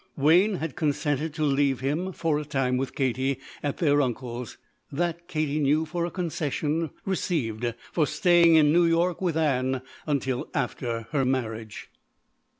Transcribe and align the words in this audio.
Wayne 0.17 0.55
had 0.55 0.75
consented 0.75 1.31
to 1.35 1.43
leave 1.43 1.81
him 1.81 2.11
for 2.11 2.39
a 2.39 2.43
time 2.43 2.77
with 2.77 2.95
Katie 2.95 3.37
at 3.61 3.77
their 3.77 4.01
uncle's. 4.01 4.57
That 4.91 5.27
Katie 5.27 5.59
knew 5.59 5.85
for 5.85 6.05
a 6.05 6.09
concession 6.09 6.89
received 7.05 7.71
for 7.91 8.07
staying 8.07 8.55
in 8.55 8.73
New 8.73 8.85
York 8.87 9.21
with 9.21 9.37
Ann 9.37 9.83
until 10.07 10.49
after 10.55 11.03
her 11.11 11.23
marriage. 11.23 11.91